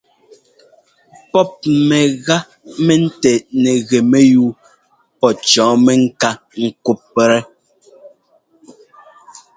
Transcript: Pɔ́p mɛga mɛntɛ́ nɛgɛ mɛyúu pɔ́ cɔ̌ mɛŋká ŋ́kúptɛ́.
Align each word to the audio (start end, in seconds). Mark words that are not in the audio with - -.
Pɔ́p 1.31 1.51
mɛga 1.89 2.37
mɛntɛ́ 2.85 3.35
nɛgɛ 3.61 3.97
mɛyúu 4.11 4.49
pɔ́ 5.19 5.31
cɔ̌ 5.49 5.67
mɛŋká 5.85 6.29
ŋ́kúptɛ́. 6.63 7.39